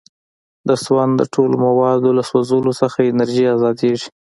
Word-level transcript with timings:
د 0.67 0.69
سون 0.83 1.09
د 1.19 1.21
ټولو 1.33 1.55
موادو 1.65 2.09
له 2.17 2.23
سوځولو 2.29 2.71
څخه 2.81 2.99
انرژي 3.11 3.45
ازادیږي. 3.55 4.09